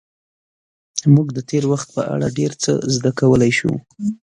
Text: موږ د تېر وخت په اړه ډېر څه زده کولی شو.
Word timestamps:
موږ 1.13 1.27
د 1.33 1.39
تېر 1.49 1.63
وخت 1.71 1.87
په 1.95 2.01
اړه 2.13 2.27
ډېر 2.37 2.51
څه 2.63 2.71
زده 2.95 3.11
کولی 3.19 3.51
شو. 3.57 3.71